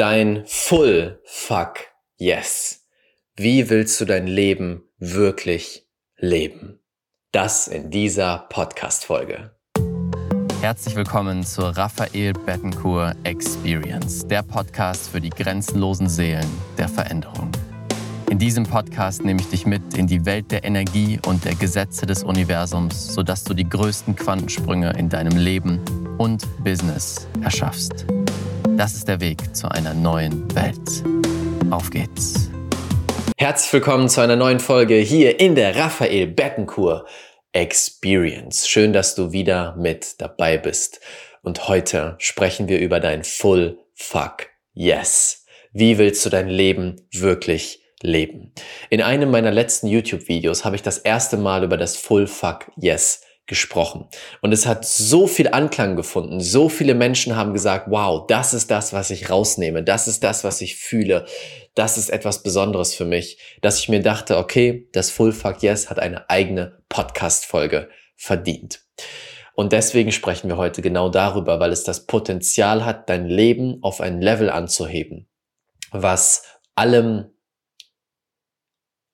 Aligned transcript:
Dein 0.00 0.44
Full 0.46 1.20
Fuck 1.26 1.80
Yes. 2.16 2.86
Wie 3.36 3.68
willst 3.68 4.00
du 4.00 4.06
dein 4.06 4.26
Leben 4.26 4.84
wirklich 4.96 5.86
leben? 6.16 6.80
Das 7.32 7.68
in 7.68 7.90
dieser 7.90 8.46
Podcast-Folge. 8.48 9.50
Herzlich 10.62 10.96
willkommen 10.96 11.44
zur 11.44 11.76
Raphael 11.76 12.32
Bettencourt 12.32 13.14
Experience, 13.24 14.26
der 14.26 14.42
Podcast 14.42 15.10
für 15.10 15.20
die 15.20 15.28
grenzenlosen 15.28 16.08
Seelen 16.08 16.48
der 16.78 16.88
Veränderung. 16.88 17.52
In 18.30 18.38
diesem 18.38 18.64
Podcast 18.64 19.22
nehme 19.22 19.42
ich 19.42 19.50
dich 19.50 19.66
mit 19.66 19.98
in 19.98 20.06
die 20.06 20.24
Welt 20.24 20.50
der 20.50 20.64
Energie 20.64 21.20
und 21.26 21.44
der 21.44 21.56
Gesetze 21.56 22.06
des 22.06 22.24
Universums, 22.24 23.12
sodass 23.12 23.44
du 23.44 23.52
die 23.52 23.68
größten 23.68 24.16
Quantensprünge 24.16 24.94
in 24.96 25.10
deinem 25.10 25.36
Leben 25.36 25.78
und 26.16 26.46
Business 26.64 27.28
erschaffst. 27.42 28.06
Das 28.80 28.94
ist 28.94 29.08
der 29.08 29.20
Weg 29.20 29.54
zu 29.54 29.70
einer 29.70 29.92
neuen 29.92 30.42
Welt. 30.54 31.04
Auf 31.70 31.90
geht's. 31.90 32.48
Herzlich 33.36 33.70
willkommen 33.74 34.08
zu 34.08 34.22
einer 34.22 34.36
neuen 34.36 34.58
Folge 34.58 34.94
hier 34.94 35.38
in 35.38 35.54
der 35.54 35.76
Raphael 35.76 36.26
Bettencourt 36.28 37.06
Experience. 37.52 38.66
Schön, 38.66 38.94
dass 38.94 39.14
du 39.14 39.32
wieder 39.32 39.76
mit 39.76 40.18
dabei 40.22 40.56
bist. 40.56 41.00
Und 41.42 41.68
heute 41.68 42.16
sprechen 42.20 42.68
wir 42.68 42.80
über 42.80 43.00
dein 43.00 43.22
Full 43.22 43.78
Fuck 43.92 44.46
Yes. 44.72 45.44
Wie 45.74 45.98
willst 45.98 46.24
du 46.24 46.30
dein 46.30 46.48
Leben 46.48 47.06
wirklich 47.12 47.82
leben? 48.00 48.54
In 48.88 49.02
einem 49.02 49.30
meiner 49.30 49.50
letzten 49.50 49.88
YouTube-Videos 49.88 50.64
habe 50.64 50.76
ich 50.76 50.82
das 50.82 50.96
erste 50.96 51.36
Mal 51.36 51.64
über 51.64 51.76
das 51.76 51.98
Full 51.98 52.26
Fuck 52.26 52.72
Yes 52.78 53.20
gesprochen. 53.50 54.06
Und 54.40 54.52
es 54.52 54.64
hat 54.64 54.86
so 54.86 55.26
viel 55.26 55.48
Anklang 55.48 55.96
gefunden. 55.96 56.40
So 56.40 56.70
viele 56.70 56.94
Menschen 56.94 57.36
haben 57.36 57.52
gesagt, 57.52 57.88
wow, 57.90 58.24
das 58.26 58.54
ist 58.54 58.70
das, 58.70 58.94
was 58.94 59.10
ich 59.10 59.28
rausnehme. 59.28 59.82
Das 59.82 60.08
ist 60.08 60.24
das, 60.24 60.44
was 60.44 60.62
ich 60.62 60.76
fühle. 60.76 61.26
Das 61.74 61.98
ist 61.98 62.10
etwas 62.10 62.42
Besonderes 62.42 62.94
für 62.94 63.04
mich, 63.04 63.38
dass 63.60 63.80
ich 63.80 63.88
mir 63.88 64.00
dachte, 64.00 64.38
okay, 64.38 64.88
das 64.92 65.10
Full 65.10 65.32
Fuck 65.32 65.62
Yes 65.62 65.90
hat 65.90 65.98
eine 65.98 66.30
eigene 66.30 66.80
Podcast-Folge 66.88 67.90
verdient. 68.16 68.82
Und 69.54 69.72
deswegen 69.72 70.12
sprechen 70.12 70.48
wir 70.48 70.56
heute 70.56 70.80
genau 70.80 71.08
darüber, 71.08 71.58
weil 71.58 71.72
es 71.72 71.82
das 71.82 72.06
Potenzial 72.06 72.84
hat, 72.84 73.10
dein 73.10 73.26
Leben 73.26 73.82
auf 73.82 74.00
ein 74.00 74.22
Level 74.22 74.48
anzuheben, 74.48 75.28
was 75.90 76.44
allem 76.76 77.32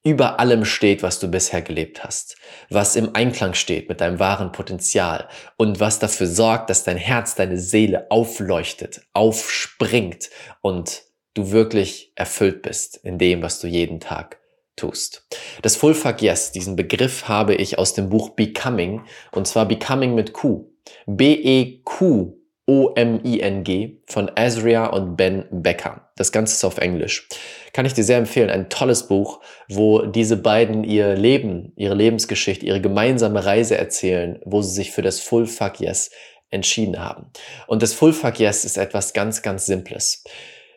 über 0.07 0.39
allem 0.39 0.65
steht, 0.65 1.03
was 1.03 1.19
du 1.19 1.27
bisher 1.27 1.63
gelebt 1.63 2.05
hast, 2.05 2.37
was 2.71 2.95
im 2.95 3.17
Einklang 3.17 3.55
steht 3.55 3.89
mit 3.89 4.01
deinem 4.01 4.21
wahren 4.21 4.53
Potenzial 4.53 5.29
und 5.57 5.81
was 5.81 5.99
dafür 5.99 6.29
sorgt, 6.29 6.71
dass 6.71 6.85
dein 6.85 6.97
Herz, 6.97 7.35
deine 7.35 7.59
Seele 7.59 8.09
aufleuchtet, 8.09 9.01
aufspringt 9.15 10.31
und 10.61 11.03
du 11.35 11.51
wirklich 11.51 12.13
erfüllt 12.15 12.63
bist 12.63 12.99
in 12.99 13.19
dem, 13.19 13.43
was 13.43 13.59
du 13.59 13.67
jeden 13.67 13.99
Tag 13.99 14.39
tust. 14.77 15.27
Das 15.63 15.75
Full 15.75 15.95
Fuck 15.95 16.23
Yes, 16.23 16.53
diesen 16.53 16.77
Begriff 16.77 17.27
habe 17.27 17.57
ich 17.57 17.77
aus 17.77 17.93
dem 17.93 18.09
Buch 18.09 18.31
Becoming 18.31 19.03
und 19.33 19.49
zwar 19.49 19.67
Becoming 19.67 20.15
mit 20.15 20.33
Q. 20.33 20.71
B-E-Q 21.07 22.39
O-M-I-N-G 22.67 24.03
von 24.07 24.31
Azria 24.35 24.87
und 24.87 25.17
Ben 25.17 25.47
Becker. 25.51 26.11
Das 26.17 26.33
Ganze 26.33 26.55
ist 26.55 26.65
auf 26.65 26.79
Englisch. 26.79 27.29
Kann 27.73 27.87
ich 27.87 27.95
dir 27.95 28.03
sehr 28.03 28.19
empfehlen. 28.19 28.51
Ein 28.51 28.69
tolles 28.69 29.07
Buch, 29.07 29.41
wo 29.69 30.03
diese 30.03 30.37
beiden 30.37 30.83
ihr 30.83 31.15
Leben, 31.15 31.73
ihre 31.77 31.95
Lebensgeschichte, 31.95 32.67
ihre 32.67 32.81
gemeinsame 32.81 33.45
Reise 33.45 33.79
erzählen, 33.79 34.41
wo 34.45 34.63
sie 34.63 34.75
sich 34.75 34.91
für 34.91 35.03
das 35.03 35.21
Full 35.21 35.47
Fuck 35.47 35.81
Yes 35.81 36.11
entschieden 36.51 36.99
haben. 36.99 37.31
Und 37.69 37.83
das 37.83 37.93
Full 37.93 38.13
Fuck 38.13 38.41
Yes 38.41 38.65
ist 38.65 38.79
etwas 38.79 39.13
ganz, 39.13 39.43
ganz 39.43 39.67
Simples. 39.67 40.25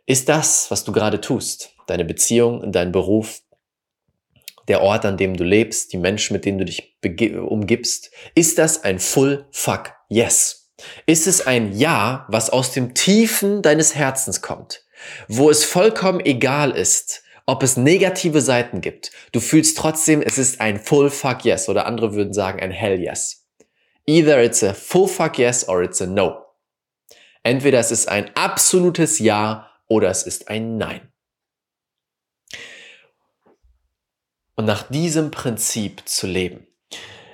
Ist 0.05 0.29
das, 0.29 0.69
was 0.69 0.83
du 0.83 0.91
gerade 0.91 1.21
tust, 1.21 1.75
deine 1.87 2.05
Beziehung, 2.05 2.71
dein 2.71 2.91
Beruf, 2.91 3.41
der 4.67 4.81
Ort, 4.81 5.05
an 5.05 5.17
dem 5.17 5.35
du 5.35 5.43
lebst, 5.43 5.93
die 5.93 5.97
Menschen, 5.97 6.33
mit 6.33 6.45
denen 6.45 6.59
du 6.59 6.65
dich 6.65 6.95
umgibst, 7.35 8.11
ist 8.35 8.59
das 8.59 8.83
ein 8.83 8.99
Full 8.99 9.47
Fuck 9.51 9.93
Yes? 10.09 10.58
Ist 11.05 11.27
es 11.27 11.45
ein 11.45 11.77
Ja, 11.77 12.25
was 12.29 12.49
aus 12.49 12.71
dem 12.71 12.93
Tiefen 12.93 13.61
deines 13.61 13.95
Herzens 13.95 14.41
kommt, 14.41 14.85
wo 15.27 15.49
es 15.49 15.63
vollkommen 15.63 16.19
egal 16.19 16.71
ist, 16.71 17.23
ob 17.45 17.63
es 17.63 17.77
negative 17.77 18.41
Seiten 18.41 18.81
gibt. 18.81 19.11
Du 19.31 19.39
fühlst 19.39 19.77
trotzdem, 19.77 20.21
es 20.21 20.37
ist 20.37 20.61
ein 20.61 20.79
Full 20.79 21.09
Fuck 21.09 21.45
Yes 21.45 21.67
oder 21.67 21.85
andere 21.85 22.13
würden 22.13 22.33
sagen 22.33 22.59
ein 22.59 22.71
Hell 22.71 22.99
Yes. 22.99 23.47
Either 24.05 24.43
it's 24.43 24.63
a 24.63 24.73
Full 24.73 25.07
Fuck 25.07 25.37
Yes 25.39 25.67
or 25.67 25.81
it's 25.81 26.01
a 26.01 26.05
No. 26.05 26.45
Entweder 27.43 27.79
es 27.79 27.91
ist 27.91 28.07
ein 28.07 28.29
absolutes 28.35 29.19
Ja 29.19 29.71
oder 29.87 30.09
es 30.09 30.23
ist 30.23 30.47
ein 30.49 30.77
Nein. 30.77 31.11
Und 34.55 34.65
nach 34.65 34.83
diesem 34.83 35.31
Prinzip 35.31 36.01
zu 36.05 36.27
leben, 36.27 36.67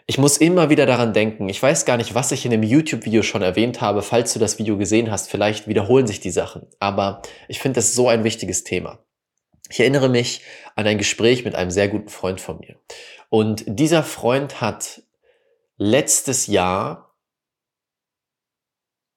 ich 0.07 0.17
muss 0.19 0.37
immer 0.37 0.69
wieder 0.69 0.85
daran 0.85 1.13
denken. 1.13 1.49
Ich 1.49 1.61
weiß 1.61 1.85
gar 1.85 1.97
nicht, 1.97 2.13
was 2.13 2.31
ich 2.31 2.45
in 2.45 2.51
dem 2.51 2.61
YouTube-Video 2.61 3.23
schon 3.23 3.41
erwähnt 3.41 3.81
habe. 3.81 4.03
Falls 4.03 4.33
du 4.33 4.39
das 4.39 4.59
Video 4.59 4.77
gesehen 4.77 5.09
hast, 5.09 5.29
vielleicht 5.29 5.67
wiederholen 5.67 6.05
sich 6.05 6.19
die 6.19 6.29
Sachen. 6.29 6.67
Aber 6.79 7.23
ich 7.47 7.59
finde 7.59 7.79
das 7.79 7.95
so 7.95 8.07
ein 8.07 8.23
wichtiges 8.23 8.63
Thema. 8.63 8.99
Ich 9.69 9.79
erinnere 9.79 10.09
mich 10.09 10.41
an 10.75 10.85
ein 10.85 10.99
Gespräch 10.99 11.43
mit 11.43 11.55
einem 11.55 11.71
sehr 11.71 11.87
guten 11.87 12.09
Freund 12.09 12.39
von 12.39 12.59
mir. 12.59 12.75
Und 13.29 13.63
dieser 13.65 14.03
Freund 14.03 14.61
hat 14.61 15.01
letztes 15.77 16.45
Jahr 16.45 17.15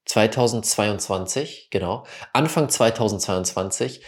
2022, 0.07 1.69
genau, 1.71 2.07
Anfang 2.33 2.71
2022 2.71 4.01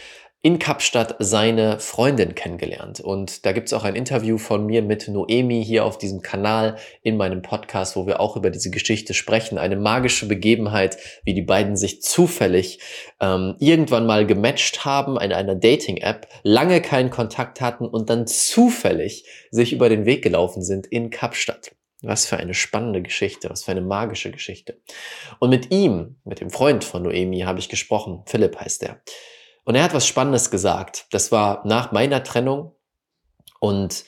in 0.43 0.57
Kapstadt 0.57 1.15
seine 1.19 1.79
Freundin 1.79 2.33
kennengelernt. 2.33 2.99
Und 2.99 3.45
da 3.45 3.51
gibt's 3.51 3.73
auch 3.73 3.83
ein 3.83 3.95
Interview 3.95 4.39
von 4.39 4.65
mir 4.65 4.81
mit 4.81 5.07
Noemi 5.07 5.63
hier 5.63 5.85
auf 5.85 5.99
diesem 5.99 6.21
Kanal 6.21 6.77
in 7.03 7.15
meinem 7.15 7.43
Podcast, 7.43 7.95
wo 7.95 8.07
wir 8.07 8.19
auch 8.19 8.35
über 8.35 8.49
diese 8.49 8.71
Geschichte 8.71 9.13
sprechen. 9.13 9.59
Eine 9.59 9.75
magische 9.75 10.27
Begebenheit, 10.27 10.97
wie 11.25 11.35
die 11.35 11.43
beiden 11.43 11.75
sich 11.75 12.01
zufällig 12.01 12.79
ähm, 13.19 13.55
irgendwann 13.59 14.07
mal 14.07 14.25
gematcht 14.25 14.83
haben 14.83 15.15
in 15.17 15.31
einer 15.31 15.53
Dating-App, 15.53 16.27
lange 16.41 16.81
keinen 16.81 17.11
Kontakt 17.11 17.61
hatten 17.61 17.85
und 17.85 18.09
dann 18.09 18.25
zufällig 18.25 19.25
sich 19.51 19.73
über 19.73 19.89
den 19.89 20.05
Weg 20.05 20.23
gelaufen 20.23 20.63
sind 20.63 20.87
in 20.87 21.11
Kapstadt. 21.11 21.75
Was 22.01 22.25
für 22.25 22.37
eine 22.37 22.55
spannende 22.55 23.03
Geschichte, 23.03 23.47
was 23.51 23.65
für 23.65 23.71
eine 23.71 23.81
magische 23.81 24.31
Geschichte. 24.31 24.79
Und 25.37 25.51
mit 25.51 25.71
ihm, 25.71 26.15
mit 26.23 26.39
dem 26.39 26.49
Freund 26.49 26.83
von 26.83 27.03
Noemi, 27.03 27.41
habe 27.41 27.59
ich 27.59 27.69
gesprochen. 27.69 28.23
Philipp 28.25 28.59
heißt 28.59 28.81
er. 28.81 29.01
Und 29.63 29.75
er 29.75 29.83
hat 29.83 29.93
was 29.93 30.07
Spannendes 30.07 30.49
gesagt. 30.51 31.07
Das 31.11 31.31
war 31.31 31.65
nach 31.65 31.91
meiner 31.91 32.23
Trennung 32.23 32.75
und 33.59 34.05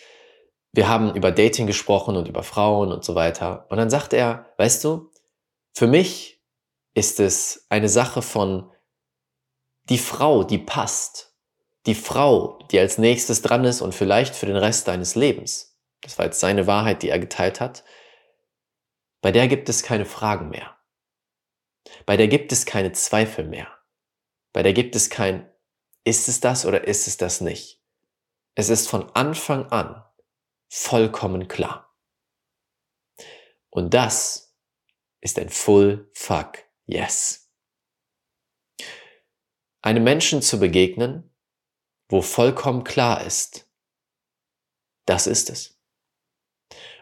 wir 0.71 0.87
haben 0.87 1.13
über 1.13 1.31
Dating 1.31 1.67
gesprochen 1.67 2.15
und 2.15 2.27
über 2.27 2.41
Frauen 2.43 2.91
und 2.91 3.05
so 3.05 3.13
weiter. 3.13 3.67
Und 3.69 3.77
dann 3.77 3.91
sagt 3.91 4.13
er, 4.13 4.53
weißt 4.57 4.83
du, 4.83 5.11
für 5.73 5.87
mich 5.87 6.41
ist 6.95 7.19
es 7.19 7.65
eine 7.69 7.89
Sache 7.89 8.21
von 8.21 8.71
die 9.89 9.97
Frau, 9.99 10.43
die 10.43 10.57
passt. 10.57 11.35
Die 11.85 11.95
Frau, 11.95 12.59
die 12.71 12.79
als 12.79 12.97
nächstes 12.97 13.41
dran 13.41 13.65
ist 13.65 13.81
und 13.81 13.93
vielleicht 13.93 14.35
für 14.35 14.45
den 14.45 14.55
Rest 14.55 14.87
deines 14.87 15.15
Lebens. 15.15 15.77
Das 16.01 16.17
war 16.17 16.25
jetzt 16.25 16.39
seine 16.39 16.65
Wahrheit, 16.65 17.03
die 17.03 17.09
er 17.09 17.19
geteilt 17.19 17.59
hat. 17.59 17.83
Bei 19.21 19.31
der 19.31 19.47
gibt 19.47 19.69
es 19.69 19.83
keine 19.83 20.05
Fragen 20.05 20.49
mehr. 20.49 20.75
Bei 22.05 22.17
der 22.17 22.27
gibt 22.27 22.51
es 22.51 22.65
keine 22.65 22.93
Zweifel 22.93 23.45
mehr. 23.45 23.67
Bei 24.53 24.63
der 24.63 24.73
gibt 24.73 24.95
es 24.95 25.09
kein, 25.09 25.51
ist 26.03 26.29
es 26.29 26.39
das 26.39 26.65
oder 26.65 26.87
ist 26.87 27.07
es 27.07 27.17
das 27.17 27.41
nicht? 27.41 27.81
Es 28.55 28.69
ist 28.69 28.87
von 28.87 29.09
Anfang 29.15 29.65
an 29.71 30.03
vollkommen 30.69 31.47
klar. 31.47 31.95
Und 33.69 33.93
das 33.93 34.55
ist 35.21 35.39
ein 35.39 35.49
Full 35.49 36.09
Fuck 36.13 36.59
Yes. 36.85 37.49
Einem 39.81 40.03
Menschen 40.03 40.41
zu 40.41 40.59
begegnen, 40.59 41.33
wo 42.09 42.21
vollkommen 42.21 42.83
klar 42.83 43.25
ist, 43.25 43.69
das 45.05 45.27
ist 45.27 45.49
es. 45.49 45.79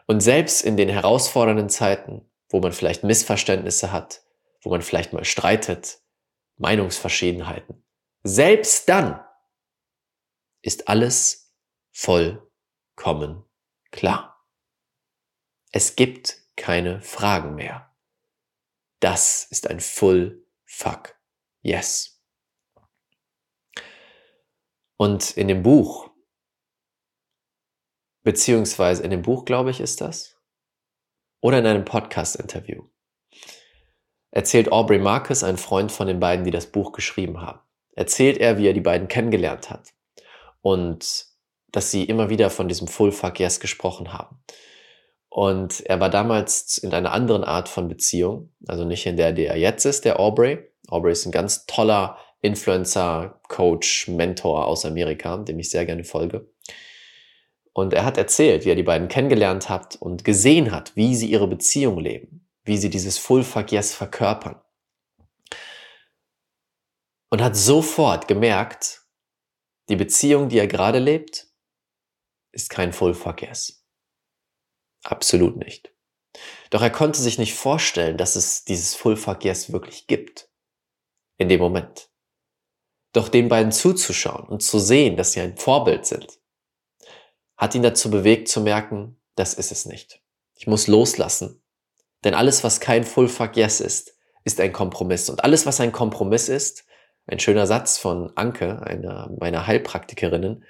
Und 0.07 0.21
selbst 0.21 0.61
in 0.61 0.77
den 0.77 0.89
herausfordernden 0.89 1.69
Zeiten, 1.69 2.29
wo 2.49 2.59
man 2.59 2.73
vielleicht 2.73 3.03
Missverständnisse 3.03 3.91
hat, 3.91 4.23
wo 4.61 4.69
man 4.69 4.81
vielleicht 4.81 5.13
mal 5.13 5.25
streitet, 5.25 6.00
Meinungsverschiedenheiten. 6.61 7.83
Selbst 8.23 8.87
dann 8.87 9.25
ist 10.61 10.87
alles 10.87 11.53
vollkommen 11.91 13.43
klar. 13.91 14.45
Es 15.71 15.95
gibt 15.95 16.37
keine 16.55 17.01
Fragen 17.01 17.55
mehr. 17.55 17.95
Das 18.99 19.45
ist 19.45 19.67
ein 19.67 19.79
Full 19.79 20.45
Fuck 20.65 21.19
Yes. 21.63 22.19
Und 24.97 25.37
in 25.37 25.47
dem 25.47 25.63
Buch, 25.63 26.09
beziehungsweise 28.23 29.03
in 29.03 29.11
dem 29.11 29.21
Buch, 29.21 29.45
glaube 29.45 29.71
ich, 29.71 29.79
ist 29.79 30.01
das, 30.01 30.39
oder 31.39 31.59
in 31.59 31.65
einem 31.65 31.85
Podcast-Interview, 31.85 32.87
erzählt 34.31 34.71
Aubrey 34.71 34.99
Marcus, 34.99 35.43
ein 35.43 35.57
Freund 35.57 35.91
von 35.91 36.07
den 36.07 36.19
beiden, 36.19 36.45
die 36.45 36.51
das 36.51 36.67
Buch 36.67 36.91
geschrieben 36.93 37.41
haben. 37.41 37.59
erzählt 37.93 38.37
er, 38.37 38.57
wie 38.57 38.67
er 38.67 38.73
die 38.73 38.81
beiden 38.81 39.09
kennengelernt 39.09 39.69
hat 39.69 39.93
und 40.61 41.25
dass 41.71 41.91
sie 41.91 42.03
immer 42.03 42.29
wieder 42.29 42.49
von 42.49 42.67
diesem 42.67 42.87
Full 42.87 43.11
Fuck 43.11 43.39
Yes 43.39 43.59
gesprochen 43.59 44.13
haben. 44.13 44.41
Und 45.29 45.81
er 45.81 45.99
war 45.99 46.09
damals 46.09 46.77
in 46.77 46.93
einer 46.93 47.13
anderen 47.13 47.43
Art 47.43 47.69
von 47.69 47.87
Beziehung, 47.87 48.49
also 48.67 48.83
nicht 48.83 49.05
in 49.05 49.17
der, 49.17 49.31
der 49.31 49.51
er 49.51 49.57
jetzt 49.57 49.85
ist, 49.85 50.03
der 50.03 50.19
Aubrey. 50.19 50.59
Aubrey 50.89 51.13
ist 51.13 51.25
ein 51.25 51.31
ganz 51.31 51.65
toller 51.65 52.17
Influencer, 52.41 53.39
Coach, 53.47 54.07
Mentor 54.09 54.67
aus 54.67 54.85
Amerika, 54.85 55.37
dem 55.37 55.59
ich 55.59 55.69
sehr 55.69 55.85
gerne 55.85 56.03
folge. 56.03 56.49
Und 57.73 57.93
er 57.93 58.03
hat 58.03 58.17
erzählt, 58.17 58.65
wie 58.65 58.71
er 58.71 58.75
die 58.75 58.83
beiden 58.83 59.07
kennengelernt 59.07 59.69
hat 59.69 59.95
und 59.95 60.25
gesehen 60.25 60.71
hat, 60.71 60.93
wie 60.95 61.15
sie 61.15 61.27
ihre 61.27 61.47
Beziehung 61.47 61.99
leben, 61.99 62.45
wie 62.63 62.77
sie 62.77 62.89
dieses 62.89 63.17
Full 63.17 63.43
Fuck 63.43 63.71
Yes 63.71 63.93
verkörpern. 63.93 64.61
Und 67.29 67.41
hat 67.41 67.55
sofort 67.55 68.27
gemerkt, 68.27 69.01
die 69.89 69.95
Beziehung, 69.95 70.49
die 70.49 70.59
er 70.59 70.67
gerade 70.67 70.99
lebt, 70.99 71.47
ist 72.51 72.69
kein 72.69 72.93
Full 72.93 73.13
Fuck 73.13 73.41
Yes. 73.41 73.85
Absolut 75.03 75.57
nicht. 75.57 75.93
Doch 76.69 76.81
er 76.81 76.89
konnte 76.89 77.21
sich 77.21 77.37
nicht 77.37 77.53
vorstellen, 77.53 78.17
dass 78.17 78.35
es 78.35 78.63
dieses 78.63 78.95
Full 78.95 79.17
Fuck 79.17 79.43
Yes 79.43 79.71
wirklich 79.71 80.07
gibt. 80.07 80.49
In 81.37 81.49
dem 81.49 81.59
Moment. 81.59 82.09
Doch 83.13 83.29
den 83.29 83.49
beiden 83.49 83.71
zuzuschauen 83.71 84.47
und 84.47 84.61
zu 84.61 84.79
sehen, 84.79 85.17
dass 85.17 85.33
sie 85.33 85.41
ein 85.41 85.57
Vorbild 85.57 86.05
sind, 86.05 86.39
hat 87.57 87.75
ihn 87.75 87.83
dazu 87.83 88.09
bewegt 88.09 88.47
zu 88.47 88.61
merken, 88.61 89.19
das 89.35 89.53
ist 89.53 89.71
es 89.71 89.85
nicht. 89.85 90.21
Ich 90.55 90.67
muss 90.67 90.87
loslassen. 90.87 91.60
Denn 92.23 92.33
alles, 92.33 92.63
was 92.63 92.79
kein 92.79 93.03
Full 93.03 93.27
Fuck 93.27 93.57
Yes 93.57 93.79
ist, 93.79 94.15
ist 94.43 94.59
ein 94.59 94.73
Kompromiss. 94.73 95.29
Und 95.29 95.43
alles, 95.43 95.65
was 95.65 95.79
ein 95.79 95.91
Kompromiss 95.91 96.49
ist, 96.49 96.85
ein 97.27 97.39
schöner 97.39 97.67
Satz 97.67 97.97
von 97.97 98.31
Anke, 98.35 98.81
einer 98.85 99.29
meiner 99.39 99.67
Heilpraktikerinnen, 99.67 100.63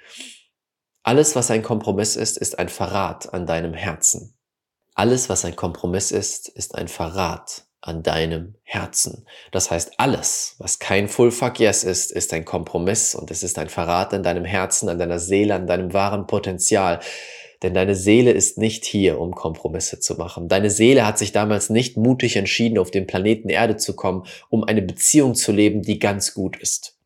alles, 1.02 1.34
was 1.34 1.50
ein 1.50 1.62
Kompromiss 1.62 2.14
ist, 2.14 2.38
ist 2.38 2.58
ein 2.58 2.68
Verrat 2.68 3.34
an 3.34 3.44
deinem 3.44 3.74
Herzen. 3.74 4.36
Alles, 4.94 5.28
was 5.28 5.44
ein 5.44 5.56
Kompromiss 5.56 6.12
ist, 6.12 6.48
ist 6.48 6.76
ein 6.76 6.86
Verrat 6.86 7.64
an 7.80 8.04
deinem 8.04 8.54
Herzen. 8.62 9.26
Das 9.50 9.70
heißt, 9.70 9.94
alles, 9.98 10.54
was 10.58 10.78
kein 10.78 11.08
Full 11.08 11.32
Fuck 11.32 11.58
Yes 11.58 11.82
ist, 11.82 12.12
ist 12.12 12.32
ein 12.32 12.44
Kompromiss 12.44 13.16
und 13.16 13.32
es 13.32 13.42
ist 13.42 13.58
ein 13.58 13.68
Verrat 13.68 14.14
an 14.14 14.22
deinem 14.22 14.44
Herzen, 14.44 14.88
an 14.88 14.98
deiner 14.98 15.18
Seele, 15.18 15.54
an 15.54 15.66
deinem 15.66 15.92
wahren 15.92 16.28
Potenzial. 16.28 17.00
Denn 17.62 17.74
deine 17.74 17.94
Seele 17.94 18.32
ist 18.32 18.58
nicht 18.58 18.84
hier, 18.84 19.20
um 19.20 19.34
Kompromisse 19.34 20.00
zu 20.00 20.14
machen. 20.16 20.48
Deine 20.48 20.70
Seele 20.70 21.06
hat 21.06 21.18
sich 21.18 21.32
damals 21.32 21.70
nicht 21.70 21.96
mutig 21.96 22.36
entschieden, 22.36 22.78
auf 22.78 22.90
den 22.90 23.06
Planeten 23.06 23.48
Erde 23.48 23.76
zu 23.76 23.94
kommen, 23.94 24.26
um 24.48 24.64
eine 24.64 24.82
Beziehung 24.82 25.34
zu 25.34 25.52
leben, 25.52 25.82
die 25.82 25.98
ganz 25.98 26.34
gut 26.34 26.56
ist. 26.56 26.98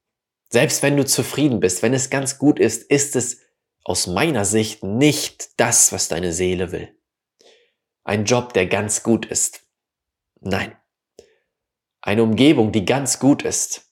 Selbst 0.49 0.83
wenn 0.83 0.97
du 0.97 1.05
zufrieden 1.05 1.61
bist, 1.61 1.83
wenn 1.83 1.93
es 1.93 2.11
ganz 2.11 2.39
gut 2.39 2.59
ist, 2.59 2.85
ist 2.85 3.17
es 3.17 3.41
aus 3.85 4.07
meiner 4.07 4.45
Sicht 4.45 4.83
nicht 4.83 5.51
das, 5.59 5.93
was 5.93 6.09
deine 6.09 6.33
Seele 6.33 6.73
will. 6.73 6.89
Ein 8.05 8.25
Job, 8.25 8.53
der 8.55 8.67
ganz 8.67 9.03
gut 9.03 9.27
ist, 9.27 9.67
Nein. 10.41 10.77
Eine 12.01 12.23
Umgebung, 12.23 12.71
die 12.71 12.85
ganz 12.85 13.19
gut 13.19 13.43
ist. 13.43 13.91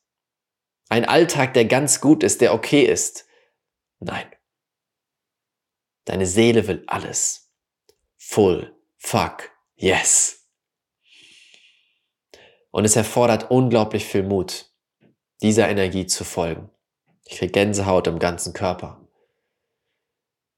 Ein 0.89 1.05
Alltag, 1.05 1.55
der 1.55 1.65
ganz 1.65 2.01
gut 2.01 2.23
ist, 2.23 2.41
der 2.41 2.55
okay 2.55 2.83
ist. 2.83 3.27
Nein. 3.99 4.27
Deine 6.05 6.27
Seele 6.27 6.67
will 6.69 6.85
alles. 6.87 7.51
Full. 8.17 8.75
Fuck. 8.99 9.51
Yes. 9.77 10.49
Und 12.71 12.85
es 12.85 12.97
erfordert 12.97 13.51
unglaublich 13.51 14.05
viel 14.05 14.23
Mut, 14.23 14.71
dieser 15.43 15.69
Energie 15.69 16.07
zu 16.07 16.25
folgen. 16.25 16.71
Ich 17.25 17.39
kriege 17.39 17.53
Gänsehaut 17.53 18.07
im 18.07 18.19
ganzen 18.19 18.53
Körper. 18.53 19.01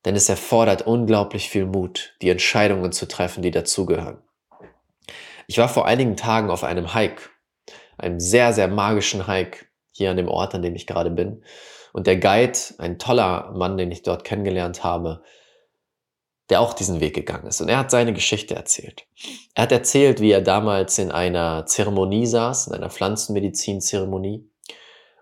Denn 0.05 0.17
es 0.17 0.29
erfordert 0.29 0.83
unglaublich 0.83 1.51
viel 1.51 1.67
Mut, 1.67 2.17
die 2.23 2.31
Entscheidungen 2.31 2.93
zu 2.93 3.07
treffen, 3.07 3.43
die 3.43 3.51
dazugehören. 3.51 4.23
Ich 5.47 5.59
war 5.59 5.69
vor 5.69 5.87
einigen 5.87 6.17
Tagen 6.17 6.51
auf 6.51 6.65
einem 6.65 6.95
Hike, 6.95 7.31
einem 7.99 8.19
sehr, 8.19 8.53
sehr 8.53 8.69
magischen 8.69 9.27
Hike 9.27 9.67
hier 9.93 10.11
an 10.11 10.17
dem 10.17 10.29
Ort, 10.29 10.55
an 10.55 10.63
dem 10.63 10.75
ich 10.75 10.87
gerade 10.87 11.11
bin. 11.11 11.45
Und 11.97 12.07
der 12.07 12.19
Guide, 12.19 12.59
ein 12.77 12.99
toller 12.99 13.53
Mann, 13.53 13.79
den 13.79 13.91
ich 13.91 14.03
dort 14.03 14.23
kennengelernt 14.23 14.85
habe, 14.85 15.23
der 16.51 16.61
auch 16.61 16.75
diesen 16.75 17.01
Weg 17.01 17.15
gegangen 17.15 17.47
ist. 17.47 17.63
Und 17.63 17.71
er 17.71 17.79
hat 17.79 17.91
seine 17.91 18.13
Geschichte 18.13 18.55
erzählt. 18.55 19.07
Er 19.55 19.63
hat 19.63 19.73
erzählt, 19.73 20.21
wie 20.21 20.31
er 20.31 20.43
damals 20.43 20.99
in 20.99 21.11
einer 21.11 21.65
Zeremonie 21.65 22.27
saß, 22.27 22.67
in 22.67 22.75
einer 22.75 22.91
Pflanzenmedizin-Zeremonie. 22.91 24.47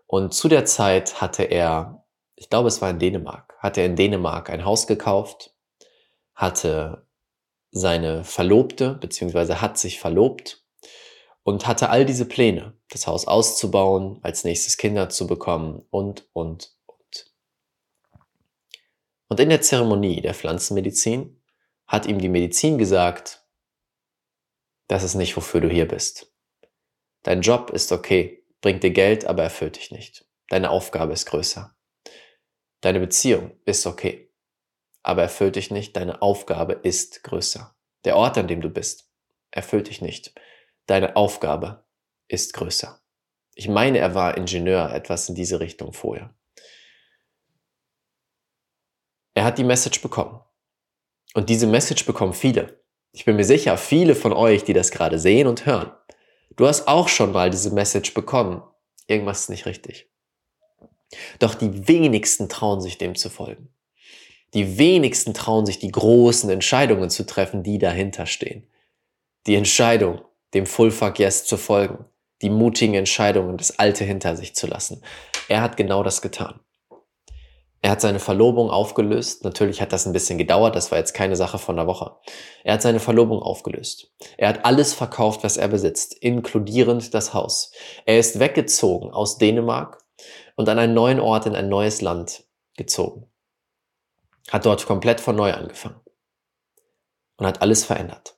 Und 0.08 0.34
zu 0.34 0.48
der 0.48 0.64
Zeit 0.64 1.20
hatte 1.20 1.44
er, 1.44 2.04
ich 2.34 2.50
glaube 2.50 2.66
es 2.66 2.82
war 2.82 2.90
in 2.90 2.98
Dänemark, 2.98 3.54
hatte 3.60 3.80
er 3.80 3.86
in 3.86 3.94
Dänemark 3.94 4.50
ein 4.50 4.64
Haus 4.64 4.88
gekauft, 4.88 5.54
hatte 6.34 7.06
seine 7.70 8.24
Verlobte, 8.24 8.94
beziehungsweise 8.94 9.60
hat 9.60 9.78
sich 9.78 10.00
verlobt 10.00 10.63
und 11.44 11.66
hatte 11.66 11.90
all 11.90 12.04
diese 12.04 12.24
Pläne, 12.24 12.76
das 12.88 13.06
Haus 13.06 13.26
auszubauen, 13.26 14.18
als 14.22 14.44
nächstes 14.44 14.76
Kinder 14.76 15.10
zu 15.10 15.26
bekommen 15.26 15.86
und, 15.90 16.26
und, 16.32 16.74
und. 16.86 17.32
Und 19.28 19.40
in 19.40 19.50
der 19.50 19.60
Zeremonie 19.60 20.20
der 20.22 20.34
Pflanzenmedizin 20.34 21.40
hat 21.86 22.06
ihm 22.06 22.18
die 22.18 22.30
Medizin 22.30 22.78
gesagt, 22.78 23.46
das 24.88 25.04
ist 25.04 25.14
nicht, 25.14 25.36
wofür 25.36 25.60
du 25.60 25.68
hier 25.68 25.86
bist. 25.86 26.32
Dein 27.22 27.42
Job 27.42 27.70
ist 27.70 27.92
okay, 27.92 28.44
bringt 28.60 28.82
dir 28.82 28.90
Geld, 28.90 29.26
aber 29.26 29.42
erfüllt 29.42 29.76
dich 29.76 29.90
nicht. 29.90 30.26
Deine 30.48 30.70
Aufgabe 30.70 31.12
ist 31.12 31.26
größer. 31.26 31.74
Deine 32.80 33.00
Beziehung 33.00 33.58
ist 33.64 33.86
okay, 33.86 34.30
aber 35.02 35.22
erfüllt 35.22 35.56
dich 35.56 35.70
nicht. 35.70 35.96
Deine 35.96 36.22
Aufgabe 36.22 36.74
ist 36.74 37.22
größer. 37.22 37.74
Der 38.04 38.16
Ort, 38.16 38.36
an 38.36 38.48
dem 38.48 38.60
du 38.60 38.70
bist, 38.70 39.10
erfüllt 39.50 39.88
dich 39.88 40.02
nicht. 40.02 40.34
Deine 40.86 41.16
Aufgabe 41.16 41.84
ist 42.28 42.52
größer. 42.54 43.00
Ich 43.54 43.68
meine, 43.68 43.98
er 43.98 44.14
war 44.14 44.36
Ingenieur, 44.36 44.92
etwas 44.92 45.28
in 45.28 45.34
diese 45.34 45.60
Richtung 45.60 45.92
vorher. 45.92 46.34
Er 49.34 49.44
hat 49.44 49.58
die 49.58 49.64
Message 49.64 50.00
bekommen. 50.02 50.40
Und 51.34 51.48
diese 51.48 51.66
Message 51.66 52.06
bekommen 52.06 52.32
viele. 52.32 52.80
Ich 53.12 53.24
bin 53.24 53.36
mir 53.36 53.44
sicher, 53.44 53.76
viele 53.76 54.14
von 54.14 54.32
euch, 54.32 54.64
die 54.64 54.72
das 54.72 54.90
gerade 54.90 55.18
sehen 55.18 55.46
und 55.46 55.66
hören. 55.66 55.92
Du 56.56 56.66
hast 56.66 56.86
auch 56.86 57.08
schon 57.08 57.32
mal 57.32 57.50
diese 57.50 57.72
Message 57.72 58.14
bekommen. 58.14 58.62
Irgendwas 59.06 59.42
ist 59.42 59.50
nicht 59.50 59.66
richtig. 59.66 60.10
Doch 61.38 61.54
die 61.54 61.88
wenigsten 61.88 62.48
trauen 62.48 62.80
sich 62.80 62.98
dem 62.98 63.14
zu 63.14 63.30
folgen. 63.30 63.68
Die 64.52 64.78
wenigsten 64.78 65.34
trauen 65.34 65.66
sich 65.66 65.78
die 65.78 65.90
großen 65.90 66.48
Entscheidungen 66.50 67.10
zu 67.10 67.26
treffen, 67.26 67.62
die 67.62 67.78
dahinter 67.78 68.26
stehen. 68.26 68.68
Die 69.46 69.56
Entscheidung, 69.56 70.22
dem 70.54 70.66
Full 70.66 70.90
Fuck 70.90 71.18
Yes 71.18 71.44
zu 71.44 71.56
folgen. 71.56 72.04
Die 72.42 72.50
mutigen 72.50 72.94
Entscheidungen, 72.94 73.56
das 73.56 73.78
Alte 73.78 74.04
hinter 74.04 74.36
sich 74.36 74.54
zu 74.54 74.66
lassen. 74.66 75.02
Er 75.48 75.60
hat 75.60 75.76
genau 75.76 76.02
das 76.02 76.22
getan. 76.22 76.60
Er 77.80 77.90
hat 77.90 78.00
seine 78.00 78.18
Verlobung 78.18 78.70
aufgelöst. 78.70 79.44
Natürlich 79.44 79.80
hat 79.82 79.92
das 79.92 80.06
ein 80.06 80.12
bisschen 80.12 80.38
gedauert, 80.38 80.74
das 80.74 80.90
war 80.90 80.98
jetzt 80.98 81.12
keine 81.12 81.36
Sache 81.36 81.58
von 81.58 81.78
einer 81.78 81.86
Woche. 81.86 82.16
Er 82.64 82.74
hat 82.74 82.82
seine 82.82 83.00
Verlobung 83.00 83.40
aufgelöst. 83.40 84.10
Er 84.38 84.48
hat 84.48 84.64
alles 84.64 84.94
verkauft, 84.94 85.44
was 85.44 85.58
er 85.58 85.68
besitzt, 85.68 86.14
inkludierend 86.14 87.12
das 87.12 87.34
Haus. 87.34 87.72
Er 88.06 88.18
ist 88.18 88.40
weggezogen 88.40 89.10
aus 89.10 89.36
Dänemark 89.36 90.02
und 90.56 90.68
an 90.68 90.78
einen 90.78 90.94
neuen 90.94 91.20
Ort 91.20 91.46
in 91.46 91.54
ein 91.54 91.68
neues 91.68 92.00
Land 92.00 92.44
gezogen 92.76 93.26
hat 94.50 94.66
dort 94.66 94.86
komplett 94.86 95.20
von 95.20 95.36
neu 95.36 95.52
angefangen 95.52 96.00
und 97.36 97.46
hat 97.46 97.62
alles 97.62 97.84
verändert. 97.84 98.33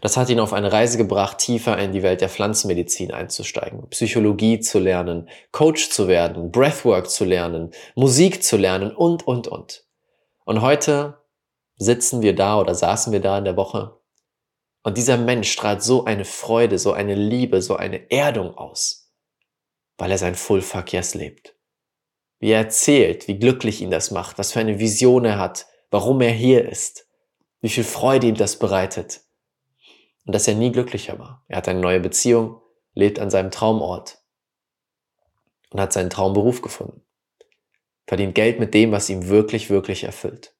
Das 0.00 0.16
hat 0.16 0.28
ihn 0.28 0.40
auf 0.40 0.52
eine 0.52 0.72
Reise 0.72 0.98
gebracht, 0.98 1.38
tiefer 1.38 1.78
in 1.78 1.92
die 1.92 2.02
Welt 2.02 2.20
der 2.20 2.28
Pflanzenmedizin 2.28 3.12
einzusteigen, 3.12 3.88
Psychologie 3.90 4.60
zu 4.60 4.78
lernen, 4.78 5.28
Coach 5.52 5.90
zu 5.90 6.08
werden, 6.08 6.50
Breathwork 6.50 7.08
zu 7.08 7.24
lernen, 7.24 7.70
Musik 7.94 8.42
zu 8.42 8.56
lernen 8.56 8.94
und, 8.94 9.26
und, 9.26 9.46
und. 9.46 9.86
Und 10.44 10.62
heute 10.62 11.22
sitzen 11.76 12.22
wir 12.22 12.34
da 12.34 12.58
oder 12.60 12.74
saßen 12.74 13.12
wir 13.12 13.20
da 13.20 13.38
in 13.38 13.44
der 13.44 13.56
Woche 13.56 14.00
und 14.82 14.96
dieser 14.96 15.16
Mensch 15.16 15.52
strahlt 15.52 15.82
so 15.82 16.04
eine 16.04 16.24
Freude, 16.24 16.78
so 16.78 16.92
eine 16.92 17.14
Liebe, 17.14 17.62
so 17.62 17.76
eine 17.76 18.10
Erdung 18.10 18.56
aus, 18.56 19.12
weil 19.96 20.10
er 20.10 20.18
sein 20.18 20.34
Full 20.34 20.62
Fuck 20.62 20.92
Yes 20.92 21.14
lebt 21.14 21.58
wie 22.40 22.50
er 22.50 22.58
erzählt, 22.58 23.28
wie 23.28 23.38
glücklich 23.38 23.80
ihn 23.80 23.90
das 23.90 24.10
macht, 24.10 24.38
was 24.38 24.52
für 24.52 24.60
eine 24.60 24.78
Vision 24.78 25.24
er 25.24 25.38
hat, 25.38 25.66
warum 25.90 26.20
er 26.20 26.30
hier 26.30 26.68
ist, 26.68 27.08
wie 27.60 27.68
viel 27.68 27.84
Freude 27.84 28.28
ihm 28.28 28.36
das 28.36 28.58
bereitet. 28.58 29.22
Und 30.28 30.34
dass 30.34 30.46
er 30.46 30.56
nie 30.56 30.70
glücklicher 30.70 31.18
war. 31.18 31.42
Er 31.48 31.56
hat 31.56 31.68
eine 31.68 31.80
neue 31.80 32.00
Beziehung, 32.00 32.60
lebt 32.92 33.18
an 33.18 33.30
seinem 33.30 33.50
Traumort 33.50 34.18
und 35.70 35.80
hat 35.80 35.94
seinen 35.94 36.10
Traumberuf 36.10 36.60
gefunden. 36.60 37.00
Verdient 38.06 38.34
Geld 38.34 38.60
mit 38.60 38.74
dem, 38.74 38.92
was 38.92 39.08
ihm 39.08 39.28
wirklich, 39.28 39.70
wirklich 39.70 40.04
erfüllt. 40.04 40.54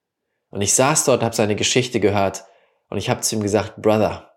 Und 0.49 0.63
ich 0.63 0.73
saß 0.73 1.05
dort 1.05 1.21
und 1.21 1.27
habe 1.27 1.37
seine 1.37 1.55
Geschichte 1.55 2.01
gehört 2.01 2.47
und 2.89 2.97
ich 2.97 3.11
habe 3.11 3.21
zu 3.21 3.37
ihm 3.37 3.43
gesagt, 3.43 3.83
Brother, 3.83 4.33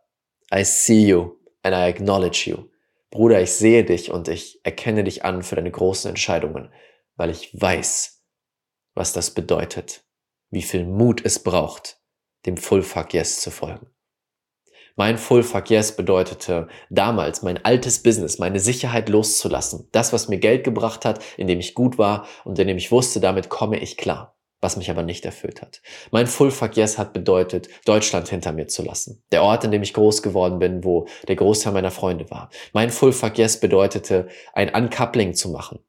I 0.53 0.65
see 0.65 1.07
you 1.07 1.37
and 1.63 1.73
I 1.73 1.87
acknowledge 1.87 2.49
you. 2.49 2.65
Bruder, 3.09 3.41
ich 3.41 3.53
sehe 3.53 3.85
dich 3.85 4.11
und 4.11 4.27
ich 4.27 4.59
erkenne 4.65 5.05
dich 5.05 5.23
an 5.23 5.43
für 5.43 5.55
deine 5.55 5.71
großen 5.71 6.09
Entscheidungen, 6.09 6.73
weil 7.15 7.29
ich 7.29 7.57
weiß, 7.57 8.21
was 8.95 9.13
das 9.13 9.33
bedeutet, 9.33 10.03
wie 10.49 10.61
viel 10.61 10.85
Mut 10.85 11.23
es 11.23 11.41
braucht, 11.41 12.01
dem 12.45 12.57
Full 12.57 12.83
Fuck 12.83 13.13
Yes 13.13 13.39
zu 13.39 13.49
folgen. 13.49 13.87
Mein 14.95 15.17
Full 15.17 15.43
Fuck 15.43 15.69
Yes 15.69 15.95
bedeutete 15.95 16.67
damals 16.89 17.43
mein 17.43 17.63
altes 17.63 18.03
Business, 18.03 18.39
meine 18.39 18.59
Sicherheit 18.59 19.09
loszulassen. 19.09 19.87
Das, 19.91 20.11
was 20.11 20.27
mir 20.27 20.37
Geld 20.37 20.63
gebracht 20.63 21.05
hat, 21.05 21.23
in 21.37 21.47
dem 21.47 21.59
ich 21.59 21.73
gut 21.75 21.97
war 21.97 22.27
und 22.43 22.59
in 22.59 22.67
dem 22.67 22.77
ich 22.77 22.91
wusste, 22.91 23.19
damit 23.19 23.49
komme 23.49 23.79
ich 23.79 23.97
klar. 23.97 24.35
Was 24.59 24.77
mich 24.77 24.91
aber 24.91 25.01
nicht 25.01 25.25
erfüllt 25.25 25.63
hat. 25.63 25.81
Mein 26.11 26.27
Full 26.27 26.51
Fuck 26.51 26.77
Yes 26.77 26.99
hat 26.99 27.13
bedeutet, 27.13 27.67
Deutschland 27.85 28.29
hinter 28.29 28.51
mir 28.51 28.67
zu 28.67 28.83
lassen. 28.83 29.23
Der 29.31 29.41
Ort, 29.41 29.63
in 29.63 29.71
dem 29.71 29.81
ich 29.81 29.93
groß 29.93 30.21
geworden 30.21 30.59
bin, 30.59 30.83
wo 30.83 31.07
der 31.27 31.35
Großteil 31.35 31.73
meiner 31.73 31.89
Freunde 31.89 32.29
war. 32.29 32.51
Mein 32.71 32.91
Full 32.91 33.11
Fuck 33.11 33.39
Yes 33.39 33.59
bedeutete, 33.59 34.27
ein 34.53 34.69
Uncoupling 34.69 35.33
zu 35.33 35.49
machen. 35.49 35.79